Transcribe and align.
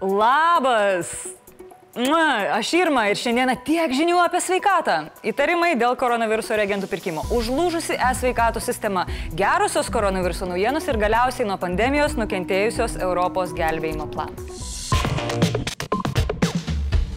Labas! 0.00 1.12
Aš 2.52 2.72
Irma 2.78 3.02
ir 3.10 3.18
šiandieną 3.20 3.56
tiek 3.66 3.92
žinių 3.92 4.16
apie 4.22 4.40
sveikatą. 4.40 4.94
Įtarimai 5.26 5.74
dėl 5.76 5.96
koronaviruso 6.00 6.56
reagentų 6.56 6.88
pirkimo. 6.88 7.26
Užlūžusi 7.34 7.98
e-sveikatos 7.98 8.64
sistema. 8.64 9.04
Gerosios 9.36 9.90
koronaviruso 9.92 10.48
naujienos 10.48 10.88
ir 10.88 11.00
galiausiai 11.02 11.48
nuo 11.50 11.58
pandemijos 11.60 12.16
nukentėjusios 12.16 12.96
Europos 13.02 13.52
gelbėjimo 13.58 14.08
planas. 14.14 15.69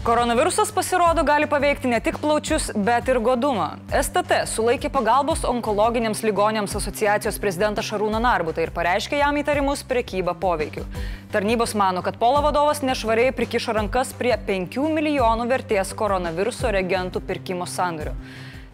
Koronavirusas 0.03 0.71
pasirodo 0.75 1.23
gali 1.23 1.47
paveikti 1.47 1.87
ne 1.87 1.95
tik 2.03 2.17
plaučius, 2.19 2.65
bet 2.75 3.07
ir 3.07 3.21
godumą. 3.23 3.69
STT 3.87 4.41
sulaikė 4.51 4.89
pagalbos 4.91 5.45
onkologiniams 5.47 6.25
ligonėms 6.27 6.75
asociacijos 6.75 7.37
prezidentą 7.39 7.85
Šarūną 7.87 8.19
Narbutą 8.25 8.65
ir 8.65 8.73
pareiškė 8.75 9.21
jam 9.21 9.39
įtarimus 9.39 9.85
priekybą 9.87 10.33
poveikiu. 10.41 10.83
Tarnybos 11.31 11.71
mano, 11.79 12.03
kad 12.03 12.19
Polo 12.19 12.41
vadovas 12.43 12.83
nešvariai 12.83 13.31
prikišo 13.37 13.77
rankas 13.79 14.11
prie 14.19 14.35
5 14.49 14.75
milijonų 14.97 15.47
vertės 15.53 15.95
koronaviruso 15.95 16.73
reagentų 16.75 17.23
pirkimo 17.23 17.63
sandorių. 17.63 18.17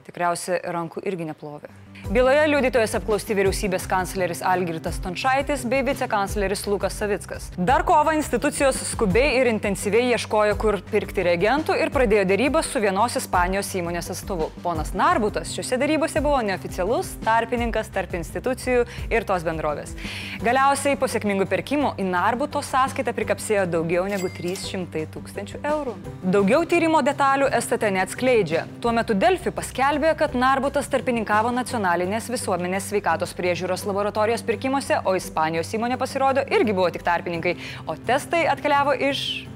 Tikriausiai 0.10 0.64
rankų 0.66 1.06
irgi 1.06 1.30
neplovė. 1.30 1.70
Byloje 2.08 2.46
liudytojas 2.50 2.96
apklausti 2.98 3.36
vyriausybės 3.38 3.84
kancleris 3.86 4.40
Algirtas 4.42 4.96
Tončaitis 5.04 5.62
bei 5.70 5.84
vicekancleris 5.86 6.64
Lukas 6.66 6.96
Savickas. 6.98 7.50
Dar 7.54 7.84
kovą 7.86 8.16
institucijos 8.18 8.80
skubiai 8.90 9.36
ir 9.38 9.50
intensyviai 9.52 10.16
ieškojo, 10.16 10.56
kur 10.58 10.80
pirkti 10.90 11.22
reagentų 11.28 11.76
ir 11.78 11.92
pradėjo 11.94 12.24
dėrybas 12.32 12.72
su 12.72 12.82
vienos 12.82 13.18
Ispanijos 13.20 13.70
įmonės 13.78 14.10
atstovu. 14.16 14.48
Ponas 14.64 14.96
Narbutas 14.98 15.52
šiuose 15.54 15.78
dėrybose 15.78 16.24
buvo 16.26 16.40
neoficialus 16.48 17.12
tarpininkas 17.26 17.92
tarp 17.94 18.16
institucijų 18.18 18.88
ir 19.14 19.28
tos 19.30 19.46
bendrovės. 19.46 19.94
Galiausiai 20.42 20.98
po 20.98 21.12
sėkmingų 21.12 21.46
pirkimų 21.52 21.94
į 22.02 22.08
Narbuto 22.10 22.64
sąskaitą 22.66 23.14
prikapsėjo 23.14 23.68
daugiau 23.76 24.08
negu 24.10 24.32
300 24.40 25.06
tūkstančių 25.14 25.62
eurų. 25.76 25.94
Daugiau 26.26 26.64
tyrimo 26.66 27.04
detalių 27.06 27.54
STT 27.60 27.94
neatskleidžia. 28.00 28.66
Tuo 28.82 28.98
metu 28.98 29.14
Delfi 29.14 29.54
paskelbė, 29.54 30.16
kad 30.18 30.34
Narbutas 30.34 30.90
tarpininkavo 30.90 31.54
nacionalinėje 31.54 31.89
nacionalinės 31.90 32.30
visuomenės 32.30 32.90
sveikatos 32.92 33.32
priežiūros 33.34 33.86
laboratorijos 33.88 34.44
pirkimuose, 34.46 35.00
o 35.06 35.16
Ispanijos 35.18 35.74
įmonė 35.74 35.98
pasirodo 35.98 36.44
irgi 36.46 36.74
buvo 36.74 36.90
tik 36.94 37.02
tarpininkai, 37.02 37.56
o 37.88 37.96
testai 37.96 38.46
atkeliavo 38.48 38.94
iš 38.94 39.48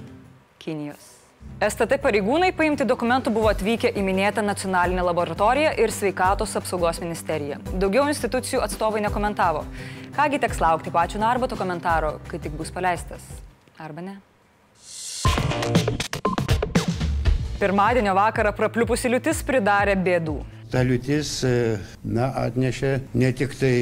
Kinijos. 0.58 1.12
STT 1.62 2.00
pareigūnai 2.02 2.54
paimti 2.56 2.88
dokumentų 2.88 3.30
buvo 3.36 3.52
atvykę 3.52 3.92
į 3.94 4.02
minėtą 4.02 4.42
nacionalinę 4.42 5.04
laboratoriją 5.06 5.76
ir 5.78 5.92
sveikatos 5.92 6.56
apsaugos 6.58 7.02
ministeriją. 7.04 7.60
Daugiau 7.78 8.08
institucijų 8.10 8.64
atstovai 8.64 9.04
nekomentavo. 9.04 9.66
Kągi 10.16 10.40
teks 10.42 10.62
laukti 10.64 10.90
pačių 10.92 11.22
Narbato 11.22 11.60
komentaro, 11.60 12.16
kai 12.32 12.40
tik 12.40 12.56
bus 12.58 12.72
paleistas. 12.74 13.22
Arba 13.78 14.02
ne? 14.02 14.18
Pirmadienio 17.60 18.16
vakarą 18.18 18.56
prapliupusi 18.56 19.12
liūtis 19.12 19.44
pridarė 19.46 19.94
bėdų 20.00 20.40
ta 20.74 20.82
liūtis, 20.82 21.38
e, 21.46 21.78
na, 22.02 22.32
atnešė 22.48 22.98
ne 23.14 23.30
tik 23.38 23.54
tai 23.60 23.76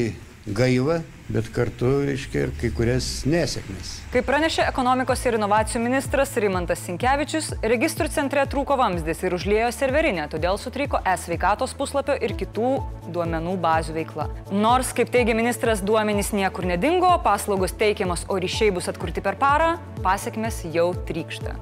gaivą, 0.51 0.97
bet 1.31 1.47
kartu, 1.53 1.89
reiškia, 2.03 2.47
ir 2.47 2.51
kai 2.59 2.71
kurias 2.75 3.05
nesėkmes. 3.29 3.93
Kaip 4.11 4.25
pranešė 4.27 4.65
ekonomikos 4.67 5.21
ir 5.29 5.37
inovacijų 5.37 5.79
ministras 5.85 6.33
Rimantas 6.43 6.81
Sinkevičius, 6.83 7.53
registrų 7.63 8.09
centre 8.11 8.43
trūko 8.51 8.75
vamzdis 8.79 9.23
ir 9.23 9.37
užlėjo 9.37 9.69
serverinę, 9.75 10.25
todėl 10.33 10.59
sutriko 10.59 10.99
e-sveikatos 11.13 11.77
puslapio 11.79 12.17
ir 12.19 12.35
kitų 12.41 12.73
duomenų 13.13 13.55
bazių 13.63 13.95
veikla. 14.01 14.27
Nors, 14.51 14.91
kaip 14.97 15.13
teigia 15.13 15.37
ministras, 15.37 15.85
duomenys 15.85 16.33
niekur 16.35 16.67
nedingo, 16.67 17.13
paslaugos 17.23 17.77
teikiamos, 17.79 18.27
o 18.27 18.41
ryšiai 18.41 18.75
bus 18.75 18.91
atkurti 18.91 19.23
per 19.23 19.39
parą, 19.39 19.77
pasiekmes 20.03 20.65
jau 20.75 20.91
trykšta. 21.07 21.55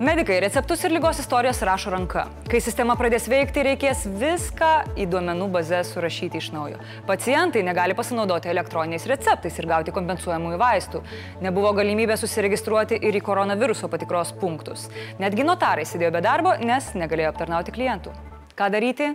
Medikai 0.00 0.38
receptus 0.40 0.80
ir 0.86 0.94
lygos 0.94 1.18
istorijas 1.20 1.58
rašo 1.60 1.90
ranka. 1.92 2.22
Kai 2.48 2.56
sistema 2.64 2.94
pradės 2.96 3.26
veikti, 3.28 3.60
reikės 3.66 4.06
viską 4.08 4.70
į 4.96 5.04
duomenų 5.12 5.50
bazę 5.52 5.82
surašyti 5.84 6.40
iš 6.40 6.46
naujo. 6.54 6.78
Pacientai 7.04 7.60
negali 7.66 7.92
pasinaudoti 7.98 8.48
elektroniniais 8.48 9.04
receptais 9.12 9.60
ir 9.60 9.68
gauti 9.68 9.92
kompensuojamųjų 9.92 10.64
vaistų. 10.64 11.04
Nebuvo 11.44 11.74
galimybė 11.76 12.16
susiregistruoti 12.16 12.96
ir 12.96 13.20
į 13.20 13.26
koronaviruso 13.28 13.92
patikros 13.92 14.32
punktus. 14.40 14.88
Netgi 15.20 15.44
notarai 15.44 15.84
sėdėjo 15.84 16.16
be 16.16 16.24
darbo, 16.24 16.56
nes 16.64 16.94
negalėjo 16.96 17.34
aptarnauti 17.34 17.76
klientų. 17.76 18.16
Ką 18.56 18.72
daryti? 18.72 19.12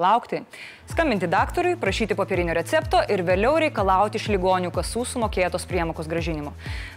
Laukti, 0.00 0.42
skambinti 0.90 1.28
daktarui, 1.30 1.76
prašyti 1.80 2.16
popierinio 2.18 2.56
recepto 2.56 3.02
ir 3.12 3.22
vėliau 3.26 3.58
reikalauti 3.60 4.20
iš 4.20 4.30
ligonių 4.32 4.72
kasų 4.74 5.04
sumokėtos 5.12 5.68
priemokos 5.70 6.08
gražinimo. 6.10 6.54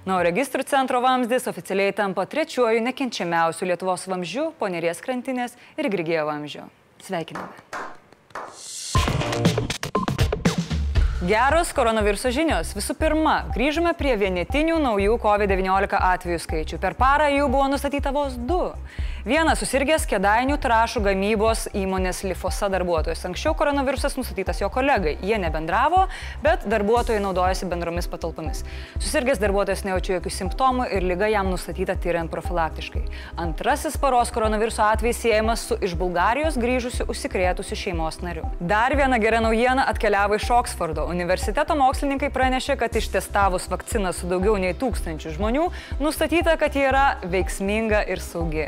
Na, 0.08 0.18
o 0.18 0.24
registrų 0.26 0.66
centro 0.70 1.04
vamzdis 1.04 1.50
oficialiai 1.52 1.96
tampa 1.96 2.26
trečiuoju 2.30 2.84
nekenčiamiausiu 2.88 3.70
Lietuvos 3.70 4.08
vamzdžiu 4.08 4.52
po 4.60 4.72
Neries 4.72 5.04
krantinės 5.04 5.60
ir 5.78 5.92
Grigėjo 5.94 6.28
vamzdžio. 6.32 6.70
Sveikiname. 7.04 7.52
Geros 11.24 11.70
koronaviruso 11.72 12.28
žinios. 12.36 12.74
Visų 12.76 12.98
pirma, 13.00 13.46
grįžome 13.56 13.94
prie 13.96 14.12
vienetinių 14.20 14.76
naujų 14.84 15.14
COVID-19 15.24 15.96
atvejų 15.96 16.40
skaičių. 16.44 16.80
Per 16.84 16.98
parą 17.00 17.30
jų 17.32 17.46
buvo 17.48 17.70
nustatyta 17.72 18.12
vos 18.12 18.36
du. 18.36 18.60
Vienas 19.24 19.62
susirgęs 19.64 20.04
kėdainių 20.04 20.58
trašų 20.60 21.00
gamybos 21.06 21.62
įmonės 21.80 22.18
Lifosa 22.28 22.68
darbuotojas. 22.68 23.22
Anksčiau 23.24 23.54
koronavirusas 23.56 24.18
nustatytas 24.18 24.58
jo 24.60 24.68
kolegai. 24.68 25.14
Jie 25.24 25.38
nebendravo, 25.40 26.02
bet 26.44 26.66
darbuotojai 26.68 27.22
naudojasi 27.24 27.70
bendromis 27.72 28.10
patalpomis. 28.12 28.66
Susirgęs 28.98 29.40
darbuotojas 29.40 29.86
nejaučia 29.88 30.18
jokių 30.18 30.34
simptomų 30.38 30.90
ir 30.98 31.08
lyga 31.08 31.30
jam 31.32 31.48
nustatyta 31.54 31.96
tyriant 32.04 32.28
profilaktiškai. 32.34 33.06
Antrasis 33.40 33.96
paros 33.96 34.34
koronaviruso 34.36 34.84
atvejis 34.84 35.24
siejamas 35.24 35.64
su 35.70 35.80
iš 35.80 35.96
Bulgarijos 35.96 36.60
grįžusiu 36.60 37.08
užsikrėtusiu 37.08 37.80
šeimos 37.80 38.20
nariu. 38.26 38.44
Dar 38.60 38.92
viena 39.00 39.22
gera 39.24 39.40
naujiena 39.48 39.88
atkeliavo 39.94 40.36
iš 40.36 40.50
Oksfordo. 40.58 41.08
Universiteto 41.16 41.80
mokslininkai 41.80 42.28
pranešė, 42.28 42.76
kad 42.84 43.00
ištestavus 43.00 43.72
vakciną 43.72 44.12
su 44.12 44.28
daugiau 44.28 44.60
nei 44.60 44.76
tūkstančių 44.76 45.38
žmonių, 45.40 45.72
nustatyta, 46.04 46.60
kad 46.60 46.76
ji 46.76 46.90
yra 46.92 47.08
veiksminga 47.24 48.04
ir 48.12 48.20
saugi. 48.20 48.68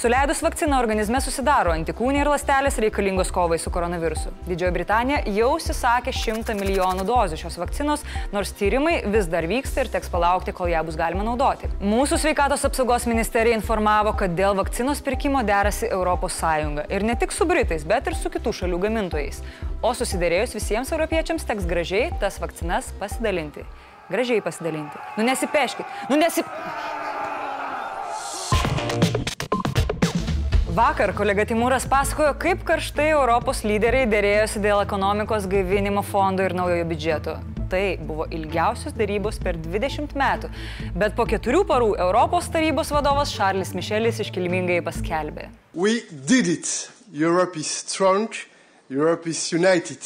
Suleidus 0.00 0.38
vakciną 0.40 0.78
organizme 0.80 1.18
susidaro 1.20 1.74
antikūniai 1.76 2.22
ir 2.22 2.28
lastelės 2.32 2.78
reikalingos 2.80 3.28
kovai 3.36 3.58
su 3.60 3.68
koronavirusu. 3.68 4.30
Didžioji 4.46 4.72
Britanija 4.72 5.18
jau 5.36 5.50
užsisakė 5.58 6.14
100 6.16 6.54
milijonų 6.56 7.04
dozių 7.04 7.36
šios 7.42 7.58
vakcinos, 7.60 8.06
nors 8.32 8.54
tyrimai 8.56 8.94
vis 9.12 9.28
dar 9.28 9.44
vyksta 9.50 9.84
ir 9.84 9.90
teks 9.92 10.08
palaukti, 10.08 10.54
kol 10.56 10.72
ją 10.72 10.80
bus 10.88 10.96
galima 10.96 11.26
naudoti. 11.26 11.68
Mūsų 11.84 12.16
sveikatos 12.22 12.64
apsaugos 12.64 13.04
ministerija 13.10 13.58
informavo, 13.58 14.14
kad 14.16 14.32
dėl 14.38 14.56
vakcinos 14.56 15.04
pirkimo 15.04 15.42
derasi 15.44 15.90
ES 15.92 16.40
ir 16.88 17.04
ne 17.04 17.18
tik 17.20 17.36
su 17.36 17.44
Britais, 17.50 17.84
bet 17.84 18.08
ir 18.08 18.16
su 18.16 18.32
kitų 18.32 18.54
šalių 18.56 18.80
gamintojais. 18.86 19.42
O 19.84 19.92
susidėrėjus 19.92 20.56
visiems 20.56 20.94
europiečiams 20.96 21.44
teks 21.44 21.68
gražiai 21.68 22.08
tas 22.24 22.40
vakcinas 22.40 22.88
pasidalinti. 22.96 23.68
Gražiai 24.08 24.40
pasidalinti. 24.40 24.96
Nu 25.20 25.28
nesipeškit. 25.28 26.00
Nu 26.08 26.16
nesipeškit. 26.16 26.89
Vakar 30.70 31.10
kolega 31.18 31.42
Timūras 31.50 31.82
pasakojo, 31.90 32.30
kaip 32.38 32.60
karštai 32.62 33.08
Europos 33.10 33.64
lyderiai 33.66 34.06
dėrėjosi 34.06 34.60
dėl 34.62 34.84
ekonomikos 34.84 35.48
gaivinimo 35.50 36.04
fondo 36.06 36.44
ir 36.46 36.54
naujojo 36.54 36.84
biudžeto. 36.86 37.34
Tai 37.72 37.80
buvo 38.06 38.28
ilgiausios 38.30 38.94
darybos 38.94 39.40
per 39.42 39.58
20 39.58 40.14
metų, 40.20 40.52
bet 40.94 41.16
po 41.18 41.26
keturių 41.26 41.64
parų 41.66 41.90
Europos 42.06 42.46
tarybos 42.54 42.94
vadovas 42.94 43.34
Šarlis 43.34 43.74
Mišelis 43.74 44.22
iškilmingai 44.22 44.78
paskelbė. 44.86 45.48
Europe 47.10 47.58
is 47.58 47.66
strong, 47.82 48.30
Europe 48.88 49.26
is 49.26 49.42
united. 49.50 49.98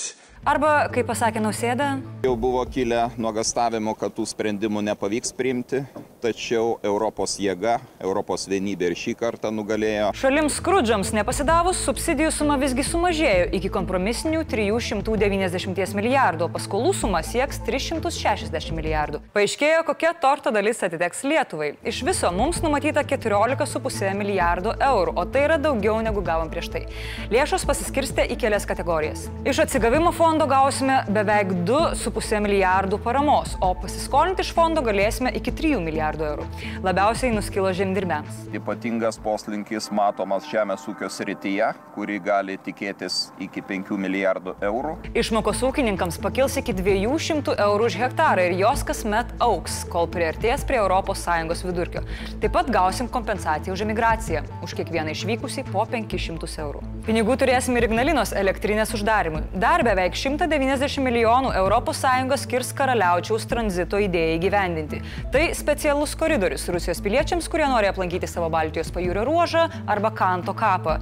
Arba, 0.44 0.90
kaip 0.92 1.06
pasakė 1.08 1.40
Nausėda, 1.40 1.86
jau 2.20 2.34
buvo 2.36 2.60
kilę 2.68 3.06
nuogastavimo, 3.16 3.94
kad 3.96 4.12
tų 4.12 4.26
sprendimų 4.28 4.82
nepavyks 4.90 5.32
priimti, 5.36 5.78
tačiau 6.20 6.78
Europos 6.84 7.38
jėga, 7.40 7.78
Europos 8.00 8.44
vienybė 8.48 8.90
ir 8.90 8.96
šį 8.96 9.14
kartą 9.20 9.48
nugalėjo. 9.52 10.10
Šalims 10.16 10.58
skrudžiams 10.60 11.14
nepasidavus, 11.16 11.80
subsidijų 11.84 12.30
suma 12.32 12.58
visgi 12.60 12.84
sumažėjo 12.84 13.46
iki 13.56 13.70
kompromisinių 13.72 14.42
390 14.48 15.96
milijardų, 15.96 16.48
o 16.48 16.52
paskolų 16.52 16.92
suma 16.96 17.22
sieks 17.24 17.62
360 17.64 18.72
milijardų. 18.76 19.22
Paaiškėjo, 19.36 19.80
kokia 19.88 20.12
torto 20.20 20.52
dalis 20.52 20.84
atiteks 20.84 21.24
Lietuvai. 21.28 21.70
Iš 21.88 22.02
viso 22.04 22.32
mums 22.36 22.60
numatyta 22.64 23.04
14,5 23.08 24.12
milijardų 24.20 24.76
eurų, 24.90 25.16
o 25.16 25.24
tai 25.24 25.46
yra 25.48 25.60
daugiau 25.60 25.96
negu 26.04 26.24
gavom 26.24 26.52
prieš 26.52 26.72
tai. 26.76 26.84
Lėšos 27.32 27.64
pasiskirstė 27.68 28.28
į 28.32 28.40
kelias 28.44 28.68
kategorijas. 28.68 29.28
Iš 29.48 29.64
atsigavimo 29.66 30.12
fondo 30.12 30.33
fondo 30.34 30.46
gausime 30.50 30.94
beveik 31.14 31.52
2,5 31.62 32.40
milijardų 32.42 32.98
paramos, 33.04 33.52
o 33.62 33.68
pasiskolinti 33.78 34.42
iš 34.42 34.48
fondo 34.56 34.82
galėsime 34.82 35.30
iki 35.38 35.52
3 35.54 35.78
milijardų 35.84 36.24
eurų. 36.26 36.46
Labiausiai 36.82 37.30
nuskilo 37.30 37.70
žemdirbėms. 37.78 38.40
Ypatingas 38.58 39.20
poslinkis 39.22 39.86
matomas 39.94 40.48
žemės 40.50 40.88
ūkio 40.90 41.06
srityje, 41.06 41.68
kuri 41.94 42.18
gali 42.24 42.58
tikėtis 42.66 43.28
iki 43.46 43.62
5 43.62 43.94
milijardų 44.06 44.56
eurų. 44.72 44.96
Išmokos 45.22 45.62
ūkininkams 45.70 46.18
pakils 46.24 46.58
iki 46.58 46.74
200 46.80 47.54
eurų 47.68 47.86
už 47.92 48.00
hektarą 48.02 48.48
ir 48.48 48.58
jos 48.64 48.82
kasmet 48.90 49.30
auks, 49.38 49.84
kol 49.86 50.10
priartės 50.10 50.66
prie 50.66 50.82
ES 50.82 51.64
vidurkio. 51.68 52.02
Taip 52.42 52.58
pat 52.58 52.74
gausim 52.74 53.06
kompensaciją 53.06 53.78
už 53.78 53.86
emigraciją, 53.86 54.42
už 54.66 54.74
kiekvieną 54.82 55.14
išvykusį 55.14 55.68
po 55.70 55.86
500 55.86 56.58
eurų. 56.66 56.82
Pinigų 57.04 57.34
turėsim 57.36 57.76
ir 57.76 57.84
Ignalinos 57.84 58.30
elektrinės 58.32 58.94
uždarimui. 58.96 59.42
Dar 59.60 59.82
beveik 59.84 60.14
190 60.16 61.02
milijonų 61.04 61.50
ES 61.52 62.44
skirs 62.46 62.70
karaliaučiaus 62.72 63.44
tranzito 63.44 63.98
idėjai 64.00 64.38
gyvendinti. 64.40 65.02
Tai 65.28 65.42
specialus 65.52 66.14
koridorius 66.16 66.64
Rusijos 66.72 67.02
piliečiams, 67.04 67.50
kurie 67.52 67.66
nori 67.68 67.90
aplankyti 67.90 68.24
savo 68.24 68.48
Baltijos 68.48 68.88
pajūrio 68.88 69.26
ruožą 69.28 69.66
arba 69.84 70.14
Kanto 70.16 70.54
kapą. 70.56 70.96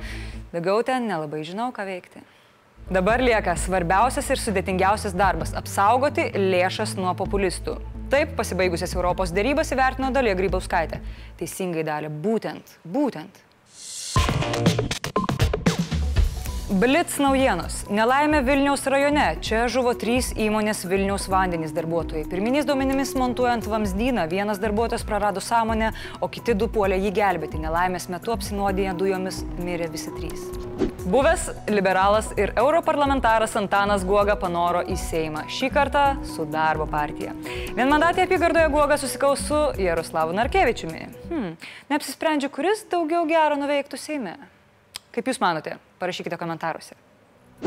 Daugiau 0.51 0.83
ten 0.83 1.07
nelabai 1.07 1.45
žinau, 1.47 1.71
ką 1.71 1.87
veikti. 1.87 2.25
Dabar 2.91 3.23
lieka 3.23 3.55
svarbiausias 3.55 4.27
ir 4.35 4.43
sudėtingiausias 4.43 5.15
darbas- 5.15 5.55
apsaugoti 5.63 6.33
lėšas 6.35 6.97
nuo 6.99 7.15
populistų. 7.15 7.79
Taip 8.11 8.35
pasibaigusias 8.35 8.97
Europos 8.99 9.31
dėrybas 9.31 9.71
įvertino 9.71 10.11
Dalė 10.11 10.35
Grybauskaitė. 10.35 10.99
Teisingai 11.39 11.87
dalė 11.87 12.11
būtent, 12.11 12.75
būtent. 12.83 13.39
Blitz 16.73 17.19
naujienos. 17.21 17.83
Nelaimė 17.93 18.39
Vilniaus 18.47 18.87
rajone. 18.89 19.27
Čia 19.45 19.67
žuvo 19.69 19.91
trys 19.99 20.31
įmonės 20.41 20.87
Vilniaus 20.89 21.27
vandenys 21.29 21.75
darbuotojai. 21.77 22.23
Pirminiais 22.31 22.65
duomenimis 22.65 23.11
montuojant 23.21 23.67
vamzdyną 23.69 24.25
vienas 24.31 24.61
darbuotojas 24.63 25.05
prarado 25.05 25.43
sąmonę, 25.45 25.91
o 26.25 26.31
kiti 26.33 26.55
du 26.57 26.71
puolė 26.73 26.97
jį 27.03 27.11
gelbėti. 27.19 27.61
Nelaimės 27.61 28.09
metu 28.09 28.33
apsinuodiję 28.33 28.95
dujomis 28.97 29.43
mirė 29.59 29.91
visi 29.93 30.15
trys. 30.17 30.47
Buvęs 31.13 31.51
liberalas 31.69 32.33
ir 32.41 32.55
europarlamentaras 32.57 33.59
Antanas 33.61 34.09
Guoga 34.09 34.39
panoro 34.41 34.81
į 34.81 34.97
Seimą. 34.97 35.45
Šį 35.53 35.71
kartą 35.77 36.07
su 36.33 36.49
darbo 36.49 36.89
partija. 36.89 37.37
Vienmandatė 37.77 38.25
apygardoje 38.25 38.73
Guoga 38.73 38.97
susikaus 39.03 39.45
su 39.45 39.61
Jaroslavu 39.77 40.33
Narkevičiumi. 40.41 41.05
Hmm, 41.29 41.53
neapsisprendžiu, 41.93 42.49
kuris 42.55 42.87
daugiau 42.89 43.27
gero 43.29 43.61
nuveiktų 43.61 44.01
Seime. 44.01 44.39
Kaip 45.13 45.27
Jūs 45.29 45.41
manote? 45.43 45.77
Parašykite 46.01 46.39
komentaruose. 46.41 46.97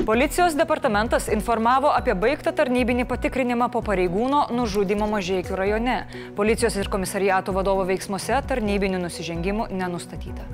Policijos 0.05 0.57
departamentas 0.57 1.29
informavo 1.31 1.87
apie 1.95 2.11
baigtą 2.19 2.51
tarnybinį 2.57 3.05
patikrinimą 3.07 3.69
po 3.71 3.79
pareigūno 3.85 4.41
nužudimo 4.51 5.07
Mažiekių 5.07 5.55
rajone. 5.55 5.95
Policijos 6.35 6.75
ir 6.81 6.89
komisariato 6.91 7.55
vadovo 7.55 7.85
veiksmuose 7.87 8.41
tarnybinių 8.49 8.99
nusižengimų 9.05 9.69
nenustatyta. 9.71 10.49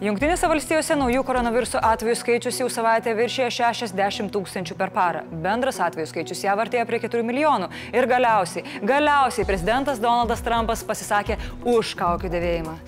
Junktinėse 0.00 0.48
valstijose 0.48 0.96
naujų 0.96 1.22
koronaviruso 1.28 1.82
atvejų 1.84 2.16
skaičius 2.22 2.62
jau 2.62 2.70
savaitę 2.72 3.12
viršė 3.18 3.50
60 3.52 4.32
tūkstančių 4.32 4.78
per 4.80 4.94
parą. 4.94 5.26
Bendras 5.44 5.82
atvejų 5.84 6.08
skaičius 6.14 6.46
ją 6.46 6.56
artėja 6.56 6.86
prie 6.88 7.02
4 7.04 7.26
milijonų. 7.26 7.68
Ir 7.92 8.08
galiausiai, 8.08 8.64
galiausiai 8.86 9.48
prezidentas 9.48 10.00
Donaldas 10.00 10.44
Trumpas 10.46 10.86
pasisakė 10.88 11.36
už 11.76 11.94
kaukių 12.00 12.32
dėvėjimą. 12.32 12.78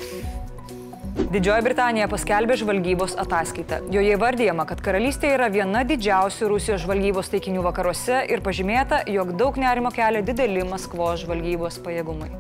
Didžioji 1.19 1.65
Britanija 1.67 2.07
paskelbė 2.09 2.55
žvalgybos 2.61 3.17
ataskaitą. 3.19 3.81
Joje 3.91 4.15
įvardyjama, 4.15 4.65
kad 4.71 4.79
karalystė 4.85 5.33
yra 5.35 5.49
viena 5.51 5.83
didžiausių 5.89 6.53
Rusijos 6.53 6.85
žvalgybos 6.85 7.33
taikinių 7.33 7.65
vakaruose 7.67 8.23
ir 8.31 8.41
pažymėta, 8.47 9.03
jog 9.11 9.35
daug 9.41 9.59
nerimo 9.59 9.91
kelia 9.95 10.23
dideli 10.23 10.63
Maskvos 10.69 11.27
žvalgybos 11.27 11.81
pajėgumai. 11.83 12.31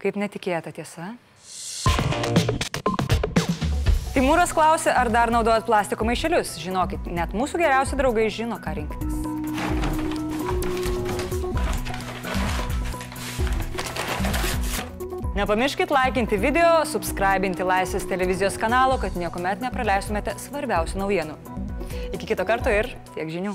Kaip 0.00 0.22
netikėta 0.22 0.70
tiesa? 0.76 1.16
Timūras 4.14 4.54
klausė, 4.54 4.94
ar 4.94 5.10
dar 5.12 5.34
naudojat 5.34 5.66
plastiko 5.66 6.06
maišelius. 6.06 6.56
Žinokit, 6.62 7.10
net 7.10 7.34
mūsų 7.36 7.66
geriausi 7.66 7.98
draugai 7.98 8.30
žino, 8.30 8.62
ką 8.62 8.78
rinktis. 8.78 9.25
Nepamirškit 15.36 15.90
laikinti 15.92 16.38
video, 16.40 16.78
subscribinti 16.88 17.64
Laisvės 17.66 18.06
televizijos 18.08 18.56
kanalo, 18.56 18.96
kad 19.02 19.18
niekuomet 19.20 19.60
nepraleistumėte 19.60 20.32
svarbiausių 20.40 21.02
naujienų. 21.02 21.36
Iki 22.16 22.32
kito 22.32 22.48
karto 22.48 22.72
ir 22.72 22.88
tiek 23.12 23.28
žinių. 23.34 23.52